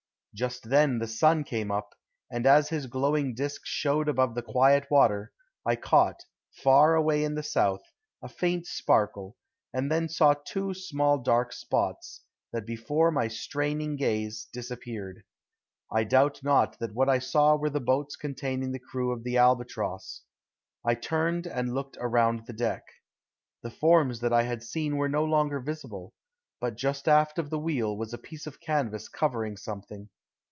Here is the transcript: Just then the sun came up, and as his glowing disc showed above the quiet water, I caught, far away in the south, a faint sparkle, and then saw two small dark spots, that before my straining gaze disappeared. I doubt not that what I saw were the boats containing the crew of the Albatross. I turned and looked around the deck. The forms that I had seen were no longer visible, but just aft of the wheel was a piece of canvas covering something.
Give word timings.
Just 0.33 0.69
then 0.69 0.99
the 0.99 1.07
sun 1.07 1.43
came 1.43 1.71
up, 1.71 1.93
and 2.31 2.45
as 2.47 2.69
his 2.69 2.87
glowing 2.87 3.35
disc 3.35 3.63
showed 3.65 4.07
above 4.07 4.33
the 4.33 4.41
quiet 4.41 4.89
water, 4.89 5.33
I 5.65 5.75
caught, 5.75 6.23
far 6.63 6.95
away 6.95 7.25
in 7.25 7.35
the 7.35 7.43
south, 7.43 7.81
a 8.23 8.29
faint 8.29 8.65
sparkle, 8.65 9.35
and 9.73 9.91
then 9.91 10.07
saw 10.07 10.33
two 10.33 10.73
small 10.73 11.17
dark 11.17 11.51
spots, 11.51 12.21
that 12.53 12.65
before 12.65 13.11
my 13.11 13.27
straining 13.27 13.97
gaze 13.97 14.47
disappeared. 14.53 15.25
I 15.91 16.05
doubt 16.05 16.41
not 16.43 16.79
that 16.79 16.93
what 16.93 17.09
I 17.09 17.19
saw 17.19 17.57
were 17.57 17.69
the 17.69 17.81
boats 17.81 18.15
containing 18.15 18.71
the 18.71 18.79
crew 18.79 19.11
of 19.11 19.25
the 19.25 19.35
Albatross. 19.35 20.21
I 20.85 20.95
turned 20.95 21.45
and 21.45 21.73
looked 21.73 21.97
around 21.99 22.45
the 22.47 22.53
deck. 22.53 22.85
The 23.63 23.69
forms 23.69 24.21
that 24.21 24.31
I 24.31 24.43
had 24.43 24.63
seen 24.63 24.95
were 24.95 25.09
no 25.09 25.25
longer 25.25 25.59
visible, 25.59 26.13
but 26.61 26.77
just 26.77 27.09
aft 27.09 27.37
of 27.37 27.49
the 27.49 27.59
wheel 27.59 27.97
was 27.97 28.13
a 28.13 28.17
piece 28.17 28.47
of 28.47 28.61
canvas 28.61 29.09
covering 29.09 29.57
something. 29.57 30.07